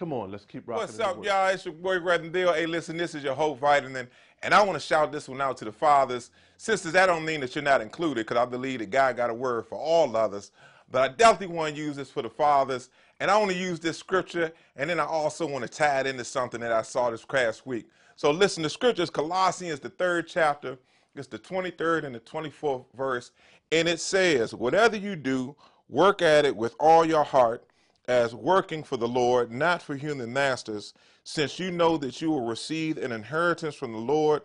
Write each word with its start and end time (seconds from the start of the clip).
Come 0.00 0.14
on, 0.14 0.30
let's 0.30 0.46
keep 0.46 0.66
rocking. 0.66 0.86
What's 0.86 0.98
up, 0.98 1.22
y'all? 1.22 1.48
It's 1.48 1.66
your 1.66 1.74
boy 1.74 1.98
Reddendale. 1.98 2.54
Hey, 2.54 2.64
listen, 2.64 2.96
this 2.96 3.14
is 3.14 3.22
your 3.22 3.34
Hope 3.34 3.58
Vitamin, 3.58 4.08
and 4.42 4.54
I 4.54 4.62
want 4.62 4.72
to 4.72 4.80
shout 4.80 5.12
this 5.12 5.28
one 5.28 5.42
out 5.42 5.58
to 5.58 5.66
the 5.66 5.72
fathers. 5.72 6.30
Sisters, 6.56 6.92
that 6.92 7.04
don't 7.04 7.22
mean 7.22 7.40
that 7.40 7.54
you're 7.54 7.62
not 7.62 7.82
included, 7.82 8.26
because 8.26 8.38
I 8.38 8.46
believe 8.46 8.78
that 8.78 8.88
God 8.88 9.18
got 9.18 9.28
a 9.28 9.34
word 9.34 9.66
for 9.66 9.76
all 9.76 10.16
others. 10.16 10.52
But 10.90 11.02
I 11.02 11.08
definitely 11.14 11.54
want 11.54 11.74
to 11.74 11.82
use 11.82 11.96
this 11.96 12.10
for 12.10 12.22
the 12.22 12.30
fathers, 12.30 12.88
and 13.20 13.30
I 13.30 13.36
want 13.36 13.50
to 13.50 13.56
use 13.58 13.78
this 13.78 13.98
scripture, 13.98 14.52
and 14.74 14.88
then 14.88 14.98
I 14.98 15.04
also 15.04 15.46
want 15.46 15.66
to 15.66 15.68
tie 15.68 16.00
it 16.00 16.06
into 16.06 16.24
something 16.24 16.62
that 16.62 16.72
I 16.72 16.80
saw 16.80 17.10
this 17.10 17.26
past 17.26 17.66
week. 17.66 17.86
So 18.16 18.30
listen, 18.30 18.62
the 18.62 18.70
scripture 18.70 19.02
is 19.02 19.10
Colossians, 19.10 19.80
the 19.80 19.90
third 19.90 20.26
chapter. 20.26 20.78
It's 21.14 21.28
the 21.28 21.38
23rd 21.38 22.04
and 22.04 22.14
the 22.14 22.20
24th 22.20 22.86
verse, 22.96 23.32
and 23.70 23.86
it 23.86 24.00
says, 24.00 24.54
Whatever 24.54 24.96
you 24.96 25.14
do, 25.14 25.56
work 25.90 26.22
at 26.22 26.46
it 26.46 26.56
with 26.56 26.74
all 26.80 27.04
your 27.04 27.22
heart 27.22 27.66
as 28.08 28.34
working 28.34 28.82
for 28.82 28.96
the 28.96 29.08
Lord, 29.08 29.52
not 29.52 29.82
for 29.82 29.94
human 29.94 30.32
masters, 30.32 30.94
since 31.24 31.58
you 31.58 31.70
know 31.70 31.96
that 31.98 32.20
you 32.20 32.30
will 32.30 32.46
receive 32.46 32.98
an 32.98 33.12
inheritance 33.12 33.74
from 33.74 33.92
the 33.92 33.98
Lord 33.98 34.42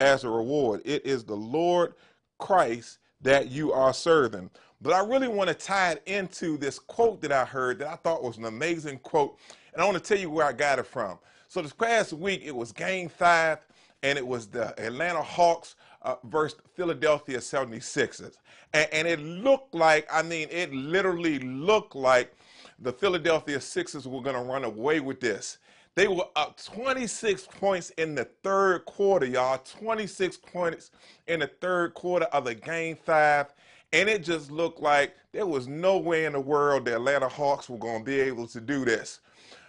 as 0.00 0.24
a 0.24 0.28
reward. 0.28 0.82
It 0.84 1.06
is 1.06 1.24
the 1.24 1.36
Lord 1.36 1.94
Christ 2.38 2.98
that 3.22 3.50
you 3.50 3.72
are 3.72 3.94
serving. 3.94 4.50
But 4.80 4.92
I 4.92 5.00
really 5.00 5.28
want 5.28 5.48
to 5.48 5.54
tie 5.54 5.92
it 5.92 6.02
into 6.06 6.58
this 6.58 6.78
quote 6.78 7.22
that 7.22 7.32
I 7.32 7.44
heard 7.44 7.78
that 7.78 7.88
I 7.88 7.96
thought 7.96 8.22
was 8.22 8.36
an 8.36 8.44
amazing 8.44 8.98
quote. 8.98 9.38
And 9.72 9.80
I 9.80 9.84
want 9.86 9.96
to 9.96 10.02
tell 10.02 10.18
you 10.18 10.30
where 10.30 10.46
I 10.46 10.52
got 10.52 10.78
it 10.78 10.86
from. 10.86 11.18
So 11.48 11.62
this 11.62 11.72
past 11.72 12.12
week, 12.12 12.42
it 12.44 12.54
was 12.54 12.72
game 12.72 13.08
five, 13.08 13.58
and 14.02 14.18
it 14.18 14.26
was 14.26 14.46
the 14.46 14.78
Atlanta 14.80 15.22
Hawks 15.22 15.76
uh, 16.02 16.16
versus 16.24 16.60
Philadelphia 16.74 17.38
76ers. 17.38 18.36
And, 18.74 18.88
and 18.92 19.08
it 19.08 19.20
looked 19.20 19.74
like, 19.74 20.06
I 20.12 20.22
mean, 20.22 20.48
it 20.50 20.72
literally 20.72 21.38
looked 21.38 21.94
like 21.94 22.34
the 22.78 22.92
Philadelphia 22.92 23.60
Sixers 23.60 24.06
were 24.06 24.20
going 24.20 24.36
to 24.36 24.42
run 24.42 24.64
away 24.64 25.00
with 25.00 25.20
this. 25.20 25.58
They 25.94 26.08
were 26.08 26.26
up 26.36 26.62
26 26.62 27.48
points 27.58 27.90
in 27.90 28.14
the 28.14 28.24
third 28.42 28.84
quarter, 28.84 29.24
y'all. 29.24 29.58
26 29.58 30.36
points 30.36 30.90
in 31.26 31.40
the 31.40 31.46
third 31.46 31.94
quarter 31.94 32.26
of 32.26 32.44
the 32.44 32.54
game 32.54 32.98
five. 33.02 33.54
And 33.94 34.08
it 34.08 34.22
just 34.22 34.50
looked 34.50 34.80
like 34.80 35.14
there 35.32 35.46
was 35.46 35.68
no 35.68 35.96
way 35.96 36.26
in 36.26 36.34
the 36.34 36.40
world 36.40 36.84
the 36.84 36.96
Atlanta 36.96 37.28
Hawks 37.28 37.70
were 37.70 37.78
going 37.78 38.00
to 38.00 38.04
be 38.04 38.20
able 38.20 38.46
to 38.48 38.60
do 38.60 38.84
this. 38.84 39.20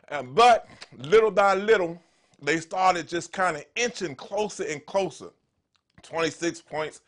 Uh, 0.09 0.23
but 0.23 0.67
little 0.97 1.31
by 1.31 1.53
little, 1.53 2.02
they 2.42 2.59
started 2.59 3.08
just 3.08 3.31
kind 3.31 3.55
of 3.55 3.66
inching 3.77 4.16
closer 4.16 4.64
and 4.64 4.86
closer. 4.86 5.30
26 6.03 6.61
points 6.61 7.02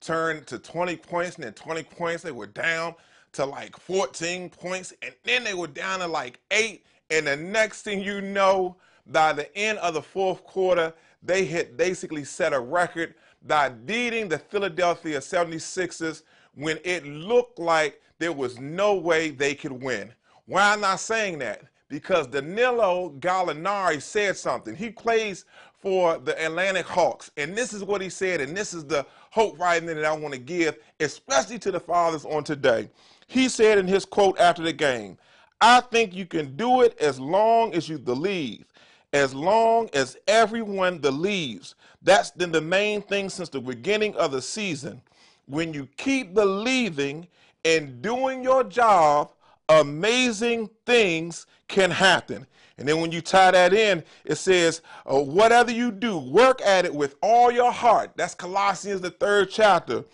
turned 0.00 0.46
to 0.48 0.58
20 0.58 0.96
points, 0.96 1.36
and 1.36 1.44
then 1.44 1.52
20 1.52 1.82
points, 1.84 2.22
they 2.22 2.32
were 2.32 2.46
down 2.46 2.94
to 3.34 3.44
like 3.44 3.78
14 3.78 4.50
points, 4.50 4.92
and 5.02 5.14
then 5.24 5.44
they 5.44 5.54
were 5.54 5.66
down 5.66 6.00
to 6.00 6.06
like 6.06 6.40
eight. 6.50 6.84
And 7.10 7.26
the 7.26 7.36
next 7.36 7.82
thing 7.82 8.00
you 8.00 8.20
know, 8.20 8.76
by 9.06 9.32
the 9.32 9.54
end 9.56 9.78
of 9.78 9.94
the 9.94 10.02
fourth 10.02 10.44
quarter, 10.44 10.92
they 11.22 11.44
had 11.44 11.76
basically 11.76 12.24
set 12.24 12.52
a 12.52 12.60
record 12.60 13.14
by 13.46 13.68
beating 13.68 14.28
the 14.28 14.38
Philadelphia 14.38 15.18
76ers 15.18 16.22
when 16.54 16.78
it 16.84 17.04
looked 17.06 17.58
like 17.58 18.00
there 18.18 18.32
was 18.32 18.58
no 18.58 18.94
way 18.94 19.30
they 19.30 19.54
could 19.54 19.72
win. 19.72 20.12
Why 20.46 20.74
am 20.74 20.84
I 20.84 20.96
saying 20.96 21.38
that? 21.40 21.62
Because 21.88 22.26
Danilo 22.26 23.14
Gallinari 23.18 24.00
said 24.00 24.36
something. 24.36 24.74
He 24.74 24.90
plays 24.90 25.44
for 25.78 26.18
the 26.18 26.42
Atlanta 26.42 26.82
Hawks, 26.82 27.30
and 27.36 27.54
this 27.54 27.74
is 27.74 27.84
what 27.84 28.00
he 28.00 28.08
said, 28.08 28.40
and 28.40 28.56
this 28.56 28.72
is 28.72 28.86
the 28.86 29.04
hope 29.30 29.58
right 29.58 29.84
that 29.84 30.04
I 30.04 30.12
want 30.12 30.32
to 30.32 30.40
give, 30.40 30.78
especially 31.00 31.58
to 31.58 31.70
the 31.70 31.80
fathers 31.80 32.24
on 32.24 32.42
today. 32.42 32.88
He 33.26 33.48
said 33.48 33.78
in 33.78 33.86
his 33.86 34.04
quote 34.04 34.38
after 34.38 34.62
the 34.62 34.72
game, 34.72 35.18
I 35.60 35.80
think 35.80 36.14
you 36.14 36.26
can 36.26 36.56
do 36.56 36.82
it 36.82 36.98
as 36.98 37.18
long 37.18 37.74
as 37.74 37.88
you 37.88 37.98
believe, 37.98 38.64
as 39.12 39.34
long 39.34 39.88
as 39.94 40.16
everyone 40.28 40.98
believes. 40.98 41.74
That's 42.02 42.30
been 42.30 42.52
the 42.52 42.60
main 42.60 43.02
thing 43.02 43.30
since 43.30 43.48
the 43.48 43.60
beginning 43.60 44.14
of 44.16 44.32
the 44.32 44.42
season. 44.42 45.00
When 45.46 45.72
you 45.72 45.88
keep 45.96 46.34
believing 46.34 47.28
and 47.64 48.02
doing 48.02 48.42
your 48.42 48.64
job, 48.64 49.32
amazing 49.68 50.68
things 50.84 51.46
can 51.68 51.90
happen. 51.90 52.46
And 52.76 52.88
then 52.88 53.00
when 53.00 53.12
you 53.12 53.20
tie 53.20 53.52
that 53.52 53.72
in, 53.72 54.02
it 54.24 54.34
says, 54.34 54.82
uh, 55.06 55.20
whatever 55.20 55.70
you 55.70 55.92
do, 55.92 56.18
work 56.18 56.60
at 56.62 56.84
it 56.84 56.94
with 56.94 57.14
all 57.22 57.50
your 57.50 57.70
heart. 57.70 58.10
That's 58.16 58.34
Colossians, 58.34 59.00
the 59.00 59.10
third 59.10 59.48
chapter 59.50 60.04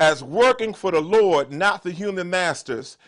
as 0.00 0.22
working 0.22 0.74
for 0.74 0.90
the 0.90 1.00
Lord, 1.00 1.52
not 1.52 1.82
the 1.82 1.90
human 1.90 2.28
masters. 2.28 2.98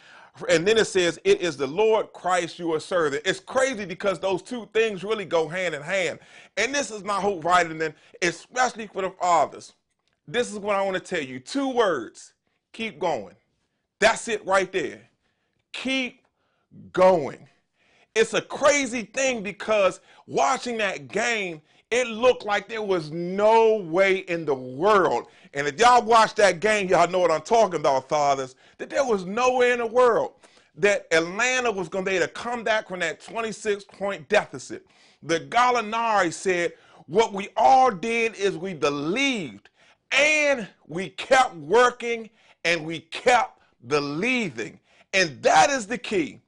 And 0.48 0.66
then 0.66 0.78
it 0.78 0.86
says, 0.86 1.18
It 1.24 1.40
is 1.40 1.56
the 1.56 1.66
Lord 1.66 2.12
Christ 2.12 2.58
you 2.58 2.72
are 2.72 2.80
serving. 2.80 3.20
It's 3.24 3.40
crazy 3.40 3.84
because 3.84 4.20
those 4.20 4.42
two 4.42 4.68
things 4.72 5.02
really 5.04 5.24
go 5.24 5.48
hand 5.48 5.74
in 5.74 5.82
hand. 5.82 6.20
And 6.56 6.74
this 6.74 6.90
is 6.90 7.02
my 7.02 7.20
hope? 7.20 7.44
And 7.44 7.80
then, 7.80 7.94
especially 8.22 8.86
for 8.86 9.02
the 9.02 9.10
fathers, 9.10 9.74
this 10.26 10.52
is 10.52 10.58
what 10.58 10.76
I 10.76 10.82
want 10.82 10.96
to 10.96 11.02
tell 11.02 11.22
you 11.22 11.40
two 11.40 11.70
words 11.70 12.34
keep 12.72 12.98
going. 12.98 13.34
That's 13.98 14.28
it 14.28 14.46
right 14.46 14.70
there. 14.70 15.08
Keep 15.72 16.24
going. 16.92 17.48
It's 18.14 18.34
a 18.34 18.40
crazy 18.42 19.02
thing 19.02 19.42
because 19.42 20.00
watching 20.26 20.76
that 20.78 21.08
game, 21.08 21.60
it 21.90 22.06
looked 22.06 22.44
like 22.44 22.68
there 22.68 22.82
was 22.82 23.10
no 23.10 23.76
way 23.76 24.18
in 24.18 24.44
the 24.44 24.54
world. 24.54 25.26
And 25.54 25.66
if 25.66 25.78
y'all 25.80 26.02
watch 26.02 26.34
that 26.34 26.60
game, 26.60 26.88
y'all 26.88 27.08
know 27.08 27.18
what 27.18 27.30
I'm 27.30 27.40
talking 27.40 27.80
about, 27.80 28.08
fathers, 28.08 28.56
that 28.76 28.90
there 28.90 29.04
was 29.04 29.24
no 29.24 29.56
way 29.56 29.72
in 29.72 29.78
the 29.78 29.86
world 29.86 30.32
that 30.76 31.06
Atlanta 31.10 31.72
was 31.72 31.88
going 31.88 32.04
to 32.04 32.10
be 32.10 32.16
able 32.16 32.26
to 32.26 32.32
come 32.32 32.62
back 32.62 32.88
from 32.88 33.00
that 33.00 33.20
26 33.20 33.84
point 33.84 34.28
deficit. 34.28 34.86
The 35.22 35.40
Gallinari 35.40 36.32
said, 36.32 36.74
What 37.06 37.32
we 37.32 37.48
all 37.56 37.90
did 37.90 38.36
is 38.36 38.56
we 38.56 38.74
believed 38.74 39.70
and 40.12 40.68
we 40.86 41.10
kept 41.10 41.54
working 41.56 42.28
and 42.64 42.84
we 42.84 43.00
kept 43.00 43.60
believing. 43.86 44.78
And 45.14 45.42
that 45.42 45.70
is 45.70 45.86
the 45.86 45.98
key. 45.98 46.40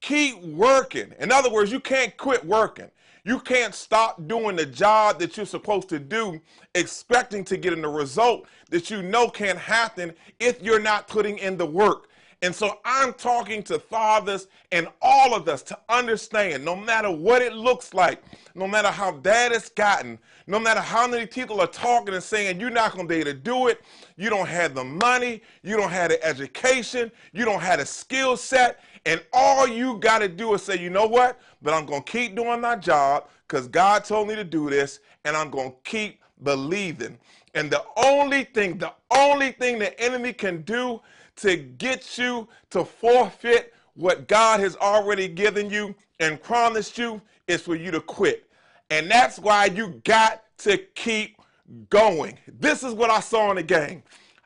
Keep 0.00 0.42
working. 0.42 1.12
In 1.20 1.30
other 1.30 1.50
words, 1.50 1.70
you 1.70 1.80
can't 1.80 2.16
quit 2.16 2.44
working. 2.44 2.90
You 3.24 3.40
can't 3.40 3.74
stop 3.74 4.26
doing 4.26 4.56
the 4.56 4.66
job 4.66 5.18
that 5.18 5.36
you're 5.36 5.46
supposed 5.46 5.88
to 5.90 5.98
do, 5.98 6.40
expecting 6.74 7.44
to 7.44 7.56
get 7.56 7.72
in 7.72 7.82
the 7.82 7.88
result 7.88 8.46
that 8.70 8.90
you 8.90 9.02
know 9.02 9.28
can 9.28 9.56
happen 9.56 10.14
if 10.38 10.62
you're 10.62 10.80
not 10.80 11.08
putting 11.08 11.38
in 11.38 11.56
the 11.56 11.66
work. 11.66 12.08
And 12.40 12.54
so 12.54 12.78
I'm 12.84 13.14
talking 13.14 13.64
to 13.64 13.80
fathers 13.80 14.46
and 14.70 14.86
all 15.02 15.34
of 15.34 15.48
us 15.48 15.62
to 15.64 15.78
understand 15.88 16.64
no 16.64 16.76
matter 16.76 17.10
what 17.10 17.42
it 17.42 17.52
looks 17.52 17.92
like, 17.94 18.22
no 18.54 18.68
matter 18.68 18.88
how 18.88 19.10
bad 19.10 19.50
it's 19.50 19.68
gotten, 19.68 20.20
no 20.46 20.60
matter 20.60 20.80
how 20.80 21.08
many 21.08 21.26
people 21.26 21.60
are 21.60 21.66
talking 21.66 22.14
and 22.14 22.22
saying 22.22 22.60
you're 22.60 22.70
not 22.70 22.92
going 22.92 23.08
to 23.08 23.12
be 23.12 23.20
able 23.20 23.32
to 23.32 23.36
do 23.36 23.66
it, 23.66 23.82
you 24.16 24.30
don't 24.30 24.46
have 24.46 24.74
the 24.74 24.84
money, 24.84 25.42
you 25.64 25.76
don't 25.76 25.90
have 25.90 26.10
the 26.10 26.24
education, 26.24 27.10
you 27.32 27.44
don't 27.44 27.60
have 27.60 27.80
the 27.80 27.86
skill 27.86 28.36
set, 28.36 28.80
and 29.08 29.24
all 29.32 29.66
you 29.66 29.96
got 29.96 30.18
to 30.18 30.28
do 30.28 30.52
is 30.52 30.62
say, 30.62 30.78
you 30.78 30.90
know 30.90 31.06
what? 31.06 31.40
But 31.62 31.72
I'm 31.72 31.86
going 31.86 32.02
to 32.02 32.12
keep 32.12 32.36
doing 32.36 32.60
my 32.60 32.76
job 32.76 33.28
because 33.46 33.66
God 33.66 34.04
told 34.04 34.28
me 34.28 34.34
to 34.34 34.44
do 34.44 34.68
this, 34.68 35.00
and 35.24 35.34
I'm 35.34 35.48
going 35.48 35.70
to 35.70 35.76
keep 35.82 36.20
believing. 36.42 37.18
And 37.54 37.70
the 37.70 37.82
only 37.96 38.44
thing, 38.44 38.76
the 38.76 38.92
only 39.10 39.52
thing 39.52 39.78
the 39.78 39.98
enemy 39.98 40.34
can 40.34 40.60
do 40.60 41.00
to 41.36 41.56
get 41.56 42.18
you 42.18 42.48
to 42.68 42.84
forfeit 42.84 43.72
what 43.94 44.28
God 44.28 44.60
has 44.60 44.76
already 44.76 45.26
given 45.26 45.70
you 45.70 45.94
and 46.20 46.40
promised 46.42 46.98
you 46.98 47.22
is 47.46 47.62
for 47.62 47.76
you 47.76 47.90
to 47.90 48.02
quit. 48.02 48.46
And 48.90 49.10
that's 49.10 49.38
why 49.38 49.66
you 49.66 50.02
got 50.04 50.44
to 50.58 50.76
keep 50.94 51.40
going. 51.88 52.38
This 52.60 52.82
is 52.82 52.92
what 52.92 53.08
I 53.08 53.20
saw 53.20 53.48
in 53.48 53.56
the 53.56 53.62
game. 53.62 54.02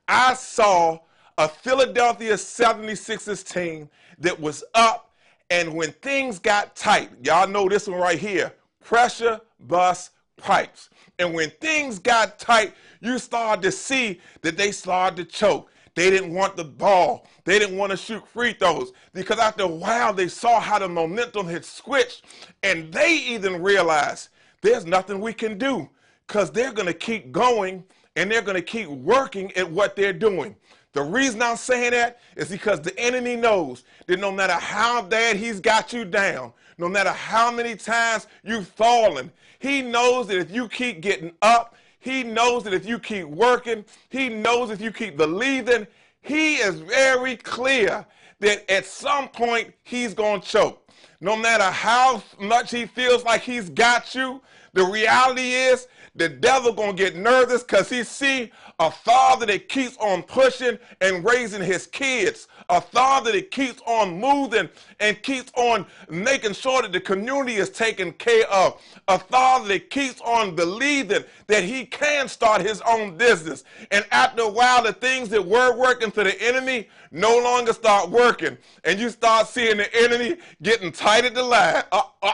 I 0.06 0.34
saw 0.34 1.00
a 1.42 1.48
Philadelphia 1.48 2.34
76ers 2.34 3.44
team 3.52 3.88
that 4.20 4.38
was 4.38 4.62
up, 4.74 5.12
and 5.50 5.74
when 5.74 5.90
things 5.94 6.38
got 6.38 6.76
tight, 6.76 7.10
y'all 7.24 7.48
know 7.48 7.68
this 7.68 7.88
one 7.88 7.98
right 7.98 8.18
here 8.18 8.52
pressure 8.80 9.40
bust 9.58 10.12
pipes. 10.36 10.88
And 11.18 11.34
when 11.34 11.50
things 11.60 11.98
got 11.98 12.38
tight, 12.38 12.74
you 13.00 13.18
started 13.18 13.62
to 13.62 13.72
see 13.72 14.20
that 14.42 14.56
they 14.56 14.70
started 14.70 15.16
to 15.16 15.24
choke. 15.24 15.70
They 15.96 16.10
didn't 16.10 16.32
want 16.32 16.56
the 16.56 16.64
ball. 16.64 17.26
They 17.44 17.58
didn't 17.58 17.76
want 17.76 17.90
to 17.90 17.96
shoot 17.96 18.26
free 18.28 18.52
throws 18.52 18.92
because 19.12 19.40
after 19.40 19.64
a 19.64 19.68
while 19.68 20.12
they 20.12 20.28
saw 20.28 20.60
how 20.60 20.78
the 20.78 20.88
momentum 20.88 21.48
had 21.48 21.64
switched 21.64 22.24
and 22.62 22.92
they 22.92 23.16
even 23.16 23.60
realized 23.60 24.28
there's 24.62 24.86
nothing 24.86 25.20
we 25.20 25.32
can 25.32 25.58
do 25.58 25.90
because 26.28 26.52
they're 26.52 26.72
going 26.72 26.86
to 26.86 26.94
keep 26.94 27.32
going 27.32 27.82
and 28.14 28.30
they're 28.30 28.42
going 28.42 28.56
to 28.56 28.62
keep 28.62 28.88
working 28.88 29.52
at 29.56 29.68
what 29.68 29.96
they're 29.96 30.12
doing. 30.12 30.54
The 30.92 31.02
reason 31.02 31.40
I'm 31.40 31.56
saying 31.56 31.92
that 31.92 32.20
is 32.36 32.50
because 32.50 32.80
the 32.80 32.98
enemy 32.98 33.36
knows 33.36 33.84
that 34.06 34.20
no 34.20 34.30
matter 34.30 34.52
how 34.52 35.02
bad 35.02 35.36
he's 35.36 35.58
got 35.58 35.92
you 35.92 36.04
down, 36.04 36.52
no 36.76 36.88
matter 36.88 37.10
how 37.10 37.50
many 37.50 37.76
times 37.76 38.26
you've 38.44 38.68
fallen, 38.68 39.30
he 39.58 39.80
knows 39.80 40.26
that 40.26 40.38
if 40.38 40.50
you 40.50 40.68
keep 40.68 41.00
getting 41.00 41.32
up, 41.40 41.76
he 41.98 42.24
knows 42.24 42.64
that 42.64 42.74
if 42.74 42.84
you 42.84 42.98
keep 42.98 43.26
working, 43.26 43.84
he 44.10 44.28
knows 44.28 44.70
if 44.70 44.80
you 44.80 44.90
keep 44.92 45.16
believing, 45.16 45.86
he 46.20 46.56
is 46.56 46.80
very 46.80 47.36
clear 47.36 48.04
that 48.40 48.70
at 48.70 48.84
some 48.84 49.28
point 49.28 49.72
he's 49.84 50.12
going 50.12 50.40
to 50.40 50.48
choke. 50.48 50.90
No 51.22 51.36
matter 51.36 51.62
how 51.62 52.20
much 52.40 52.72
he 52.72 52.84
feels 52.84 53.22
like 53.22 53.42
he's 53.42 53.70
got 53.70 54.12
you, 54.12 54.42
the 54.72 54.84
reality 54.84 55.52
is 55.52 55.86
the 56.16 56.28
devil 56.28 56.72
gonna 56.72 56.92
get 56.92 57.14
nervous 57.14 57.62
because 57.62 57.88
he 57.88 58.02
see 58.02 58.50
a 58.78 58.90
father 58.90 59.46
that 59.46 59.68
keeps 59.68 59.96
on 59.98 60.22
pushing 60.24 60.78
and 61.00 61.24
raising 61.24 61.62
his 61.62 61.86
kids, 61.86 62.48
a 62.68 62.80
father 62.80 63.30
that 63.32 63.50
keeps 63.50 63.80
on 63.86 64.18
moving 64.18 64.68
and 64.98 65.22
keeps 65.22 65.52
on 65.54 65.86
making 66.10 66.52
sure 66.52 66.82
that 66.82 66.92
the 66.92 67.00
community 67.00 67.54
is 67.54 67.70
taken 67.70 68.12
care 68.12 68.46
of, 68.50 68.80
a 69.08 69.18
father 69.18 69.68
that 69.68 69.90
keeps 69.90 70.20
on 70.22 70.56
believing 70.56 71.22
that 71.46 71.62
he 71.62 71.86
can 71.86 72.26
start 72.28 72.60
his 72.60 72.80
own 72.82 73.16
business. 73.16 73.64
And 73.90 74.04
after 74.10 74.42
a 74.42 74.48
while, 74.48 74.82
the 74.82 74.92
things 74.92 75.28
that 75.28 75.46
were 75.46 75.78
working 75.78 76.10
for 76.10 76.24
the 76.24 76.42
enemy 76.42 76.88
no 77.12 77.38
longer 77.38 77.72
start 77.72 78.10
working, 78.10 78.56
and 78.84 78.98
you 78.98 79.10
start 79.10 79.46
seeing 79.46 79.76
the 79.76 79.94
enemy 79.94 80.36
getting 80.62 80.90
tight 80.90 81.11
the 81.20 81.42
line. 81.42 81.82
Uh, 81.92 82.02
uh, 82.22 82.32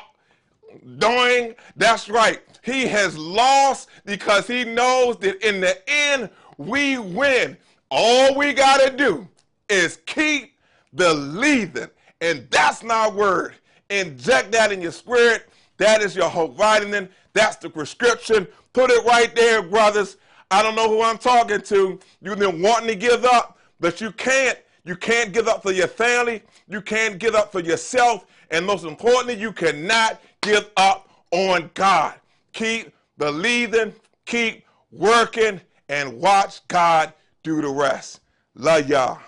doing, 0.98 1.54
that's 1.76 2.08
right. 2.08 2.40
He 2.62 2.86
has 2.86 3.16
lost 3.16 3.88
because 4.04 4.46
he 4.46 4.64
knows 4.64 5.16
that 5.19 5.46
in 5.46 5.60
the 5.60 5.76
end, 5.88 6.30
we 6.56 6.98
win. 6.98 7.56
All 7.90 8.34
we 8.34 8.52
got 8.52 8.80
to 8.80 8.96
do 8.96 9.26
is 9.69 9.98
keep 10.06 10.54
believing. 10.94 11.88
And 12.20 12.46
that's 12.50 12.82
my 12.82 13.08
word. 13.08 13.54
Inject 13.90 14.52
that 14.52 14.72
in 14.72 14.82
your 14.82 14.92
spirit. 14.92 15.48
That 15.78 16.02
is 16.02 16.14
your 16.14 16.28
hope 16.28 16.56
vitamin. 16.56 17.08
That's 17.32 17.56
the 17.56 17.70
prescription. 17.70 18.46
Put 18.72 18.90
it 18.90 19.04
right 19.04 19.34
there, 19.34 19.62
brothers. 19.62 20.16
I 20.50 20.62
don't 20.62 20.75
know 20.75 20.88
who 20.88 21.02
I'm 21.02 21.19
talking 21.19 21.60
to. 21.62 21.98
You've 22.20 22.38
been 22.38 22.62
wanting 22.62 22.88
to 22.88 22.96
give 22.96 23.25
up, 23.25 23.58
but 23.80 24.00
you 24.00 24.12
can't. 24.12 24.58
You 24.84 24.96
can't 24.96 25.32
give 25.32 25.48
up 25.48 25.62
for 25.62 25.70
your 25.70 25.86
family. 25.86 26.42
You 26.66 26.80
can't 26.80 27.19
give 27.19 27.34
up 27.34 27.52
for 27.52 27.60
yourself. 27.60 28.25
And 28.50 28.65
most 28.67 28.85
importantly, 28.85 29.35
you 29.35 29.53
cannot 29.53 30.21
give 30.41 30.71
up 30.77 31.09
on 31.31 31.71
God. 31.75 32.15
Keep 32.53 32.93
believing, 33.19 33.95
keep 34.25 34.65
working, 34.91 35.61
and 35.89 36.21
watch 36.21 36.67
God 36.69 37.12
do 37.43 37.61
the 37.61 37.69
rest. 37.69 38.21
Love 38.55 38.89
y'all. 38.89 39.21